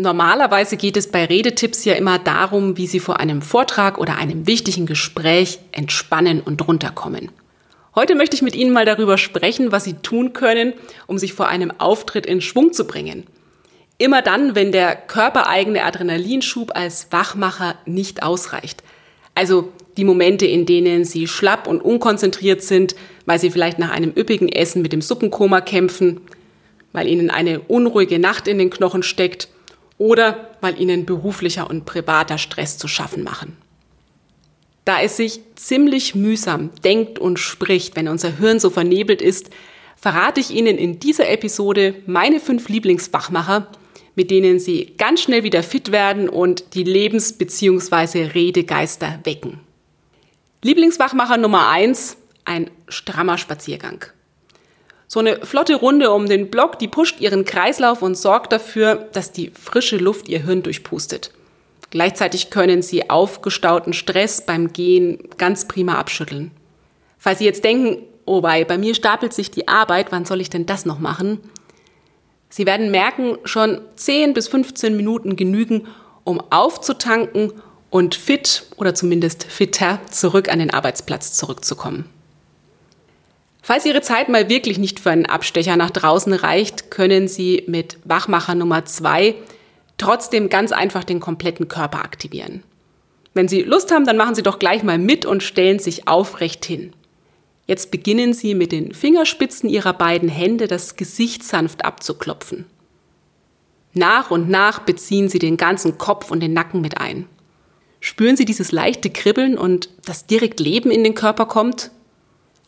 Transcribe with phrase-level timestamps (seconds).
[0.00, 4.46] Normalerweise geht es bei Redetipps ja immer darum, wie Sie vor einem Vortrag oder einem
[4.46, 7.30] wichtigen Gespräch entspannen und runterkommen.
[7.94, 10.72] Heute möchte ich mit Ihnen mal darüber sprechen, was Sie tun können,
[11.06, 13.26] um sich vor einem Auftritt in Schwung zu bringen.
[13.98, 18.82] Immer dann, wenn der körpereigene Adrenalinschub als Wachmacher nicht ausreicht.
[19.34, 22.94] Also die Momente, in denen Sie schlapp und unkonzentriert sind,
[23.26, 26.22] weil Sie vielleicht nach einem üppigen Essen mit dem Suppenkoma kämpfen,
[26.94, 29.48] weil Ihnen eine unruhige Nacht in den Knochen steckt
[30.00, 33.58] oder weil ihnen beruflicher und privater Stress zu schaffen machen.
[34.86, 39.50] Da es sich ziemlich mühsam denkt und spricht, wenn unser Hirn so vernebelt ist,
[39.96, 43.66] verrate ich Ihnen in dieser Episode meine fünf Lieblingswachmacher,
[44.14, 48.24] mit denen Sie ganz schnell wieder fit werden und die Lebens- bzw.
[48.34, 49.60] Redegeister wecken.
[50.62, 54.06] Lieblingswachmacher Nummer eins: ein strammer Spaziergang.
[55.12, 59.32] So eine flotte Runde um den Block, die pusht ihren Kreislauf und sorgt dafür, dass
[59.32, 61.32] die frische Luft ihr Hirn durchpustet.
[61.90, 66.52] Gleichzeitig können sie aufgestauten Stress beim Gehen ganz prima abschütteln.
[67.18, 70.48] Falls Sie jetzt denken, oh bei, bei mir stapelt sich die Arbeit, wann soll ich
[70.48, 71.40] denn das noch machen?
[72.48, 75.88] Sie werden merken, schon 10 bis 15 Minuten genügen,
[76.22, 77.52] um aufzutanken
[77.90, 82.08] und fit oder zumindest fitter zurück an den Arbeitsplatz zurückzukommen.
[83.62, 87.98] Falls Ihre Zeit mal wirklich nicht für einen Abstecher nach draußen reicht, können Sie mit
[88.04, 89.34] Wachmacher Nummer 2
[89.98, 92.62] trotzdem ganz einfach den kompletten Körper aktivieren.
[93.34, 96.64] Wenn Sie Lust haben, dann machen Sie doch gleich mal mit und stellen sich aufrecht
[96.64, 96.92] hin.
[97.66, 102.66] Jetzt beginnen Sie mit den Fingerspitzen Ihrer beiden Hände das Gesicht sanft abzuklopfen.
[103.92, 107.26] Nach und nach beziehen Sie den ganzen Kopf und den Nacken mit ein.
[108.00, 111.90] Spüren Sie dieses leichte Kribbeln und dass direkt Leben in den Körper kommt?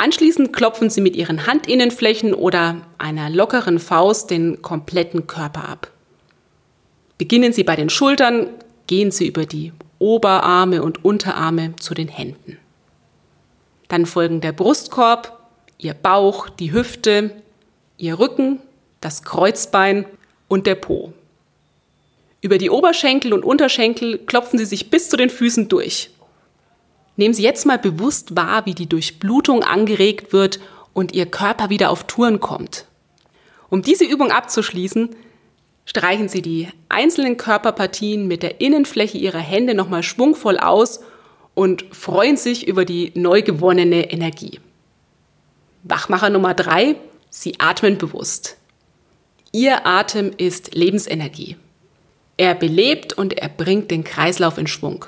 [0.00, 5.90] Anschließend klopfen Sie mit Ihren Handinnenflächen oder einer lockeren Faust den kompletten Körper ab.
[7.18, 8.46] Beginnen Sie bei den Schultern,
[8.86, 12.56] gehen Sie über die Oberarme und Unterarme zu den Händen.
[13.88, 15.38] Dann folgen der Brustkorb,
[15.76, 17.32] Ihr Bauch, die Hüfte,
[17.98, 18.58] Ihr Rücken,
[19.02, 20.06] das Kreuzbein
[20.48, 21.12] und der Po.
[22.40, 26.08] Über die Oberschenkel und Unterschenkel klopfen Sie sich bis zu den Füßen durch.
[27.20, 30.58] Nehmen Sie jetzt mal bewusst wahr, wie die Durchblutung angeregt wird
[30.94, 32.86] und Ihr Körper wieder auf Touren kommt.
[33.68, 35.10] Um diese Übung abzuschließen,
[35.84, 41.00] streichen Sie die einzelnen Körperpartien mit der Innenfläche Ihrer Hände nochmal schwungvoll aus
[41.52, 44.58] und freuen sich über die neu gewonnene Energie.
[45.82, 46.96] Wachmacher Nummer drei:
[47.28, 48.56] Sie atmen bewusst.
[49.52, 51.56] Ihr Atem ist Lebensenergie.
[52.38, 55.04] Er belebt und er bringt den Kreislauf in Schwung.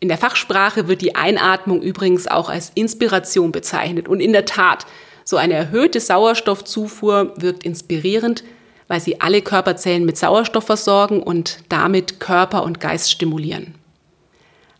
[0.00, 4.08] In der Fachsprache wird die Einatmung übrigens auch als Inspiration bezeichnet.
[4.08, 4.86] Und in der Tat,
[5.24, 8.42] so eine erhöhte Sauerstoffzufuhr wirkt inspirierend,
[8.88, 13.74] weil sie alle Körperzellen mit Sauerstoff versorgen und damit Körper und Geist stimulieren.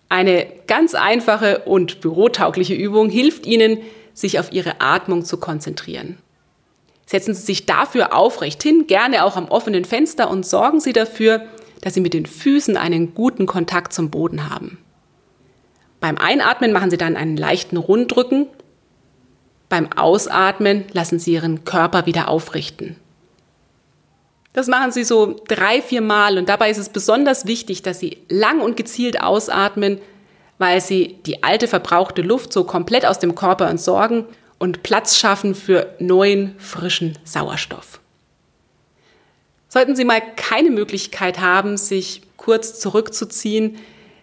[0.09, 3.79] Eine ganz einfache und bürotaugliche Übung hilft Ihnen,
[4.13, 6.19] sich auf Ihre Atmung zu konzentrieren.
[7.07, 11.43] Setzen Sie sich dafür aufrecht hin, gerne auch am offenen Fenster und sorgen Sie dafür,
[11.83, 14.79] dass Sie mit den Füßen einen guten Kontakt zum Boden haben.
[16.01, 18.47] Beim Einatmen machen Sie dann einen leichten Runddrücken.
[19.69, 22.97] Beim Ausatmen lassen Sie Ihren Körper wieder aufrichten.
[24.53, 28.19] Das machen Sie so drei, vier Mal und dabei ist es besonders wichtig, dass Sie
[28.29, 30.01] lang und gezielt ausatmen,
[30.59, 34.25] weil Sie die alte verbrauchte Luft so komplett aus dem Körper entsorgen
[34.59, 38.01] und Platz schaffen für neuen, frischen Sauerstoff.
[39.69, 43.77] Sollten Sie mal keine Möglichkeit haben, sich kurz zurückzuziehen,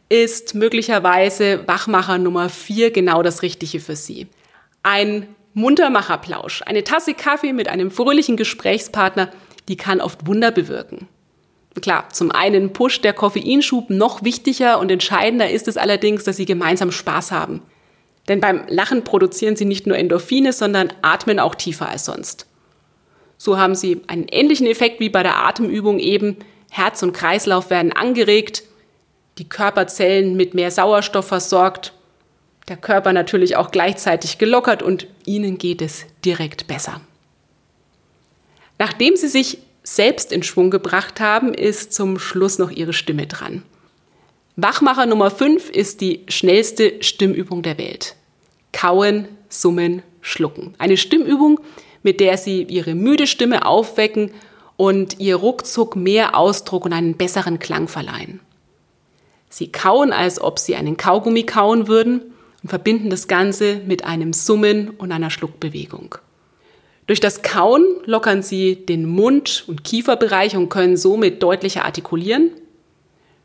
[0.10, 4.28] ist möglicherweise Wachmacher Nummer 4 genau das Richtige für Sie.
[4.84, 9.32] Ein Muntermacherplausch, eine Tasse Kaffee mit einem fröhlichen Gesprächspartner,
[9.68, 11.08] die kann oft Wunder bewirken.
[11.82, 16.46] Klar, zum einen pusht der Koffeinschub noch wichtiger und entscheidender ist es allerdings, dass Sie
[16.46, 17.62] gemeinsam Spaß haben.
[18.28, 22.48] Denn beim Lachen produzieren Sie nicht nur Endorphine, sondern atmen auch tiefer als sonst.
[23.38, 26.38] So haben Sie einen ähnlichen Effekt wie bei der Atemübung eben.
[26.72, 28.64] Herz und Kreislauf werden angeregt,
[29.38, 31.94] die Körperzellen mit mehr Sauerstoff versorgt,
[32.68, 37.02] der Körper natürlich auch gleichzeitig gelockert und ihnen geht es direkt besser.
[38.78, 43.64] Nachdem Sie sich selbst in Schwung gebracht haben, ist zum Schluss noch ihre Stimme dran.
[44.58, 48.16] Wachmacher Nummer 5 ist die schnellste Stimmübung der Welt.
[48.74, 50.74] Kauen, summen, schlucken.
[50.78, 51.60] Eine Stimmübung,
[52.04, 54.32] mit der Sie Ihre müde Stimme aufwecken
[54.76, 58.40] und ihr ruckzuck mehr Ausdruck und einen besseren Klang verleihen.
[59.50, 62.22] Sie kauen, als ob Sie einen Kaugummi kauen würden
[62.64, 66.16] und verbinden das Ganze mit einem Summen und einer Schluckbewegung.
[67.08, 72.52] Durch das Kauen lockern Sie den Mund- und Kieferbereich und können somit deutlicher artikulieren.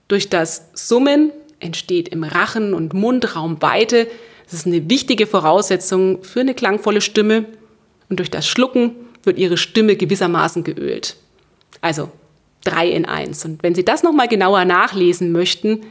[0.08, 4.08] Durch das Summen entsteht im Rachen- und Mundraum Weite.
[4.44, 7.44] Das ist eine wichtige Voraussetzung für eine klangvolle Stimme.
[8.08, 11.16] Und durch das Schlucken wird Ihre Stimme gewissermaßen geölt.
[11.80, 12.10] Also
[12.64, 13.44] drei in eins.
[13.44, 15.82] Und wenn Sie das nochmal genauer nachlesen möchten,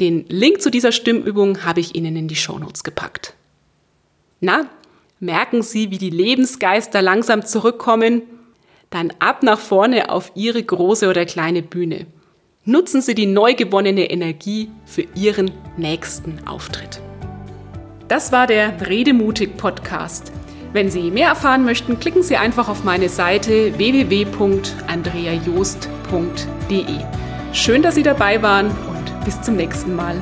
[0.00, 3.34] den Link zu dieser Stimmübung habe ich Ihnen in die Shownotes gepackt.
[4.40, 4.66] Na,
[5.18, 8.22] merken Sie, wie die Lebensgeister langsam zurückkommen?
[8.88, 12.06] Dann ab nach vorne auf Ihre große oder kleine Bühne.
[12.64, 17.00] Nutzen Sie die neu gewonnene Energie für Ihren nächsten Auftritt.
[18.08, 20.32] Das war der Redemutig Podcast.
[20.72, 23.78] Wenn Sie mehr erfahren möchten, klicken Sie einfach auf meine Seite
[26.10, 27.04] www.andreajost.de.
[27.52, 28.70] Schön, dass Sie dabei waren
[29.24, 30.20] bis zum nächsten Mal.